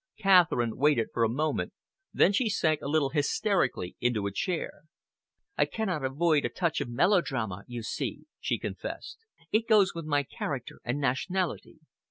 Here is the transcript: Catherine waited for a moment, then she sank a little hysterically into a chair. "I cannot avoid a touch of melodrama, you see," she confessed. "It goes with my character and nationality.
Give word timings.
Catherine 0.17 0.77
waited 0.77 1.09
for 1.13 1.23
a 1.23 1.29
moment, 1.29 1.73
then 2.11 2.33
she 2.33 2.49
sank 2.49 2.81
a 2.81 2.87
little 2.87 3.09
hysterically 3.11 3.95
into 4.01 4.25
a 4.25 4.31
chair. 4.31 4.85
"I 5.59 5.65
cannot 5.65 6.03
avoid 6.03 6.43
a 6.43 6.49
touch 6.49 6.81
of 6.81 6.89
melodrama, 6.89 7.65
you 7.67 7.83
see," 7.83 8.23
she 8.39 8.57
confessed. 8.57 9.19
"It 9.51 9.67
goes 9.67 9.93
with 9.93 10.05
my 10.05 10.23
character 10.23 10.79
and 10.83 10.99
nationality. 10.99 11.81